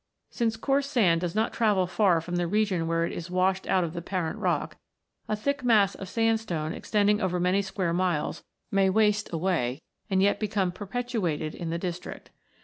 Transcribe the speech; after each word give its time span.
Since 0.31 0.57
coarse 0.57 0.87
sand 0.89 1.21
does 1.21 1.35
not 1.35 1.53
travel 1.53 1.85
far 1.85 2.21
from 2.21 2.37
the 2.37 2.47
region 2.47 2.87
where 2.87 3.05
it 3.05 3.11
is 3.11 3.29
washed 3.29 3.67
out 3.67 3.83
of 3.83 3.93
the 3.93 4.01
parent 4.01 4.39
rock, 4.39 4.77
a 5.29 5.35
thick 5.35 5.63
mass 5.63 5.93
of 5.93 6.09
sand 6.09 6.39
stone 6.39 6.73
extending 6.73 7.21
over 7.21 7.39
many 7.39 7.61
square 7.61 7.93
miles 7.93 8.43
may 8.71 8.89
waste 8.89 9.31
away, 9.31 9.83
and 10.09 10.19
yet 10.19 10.39
become 10.39 10.71
perpetuated 10.71 11.53
in 11.53 11.69
the 11.69 11.77
district. 11.77 12.31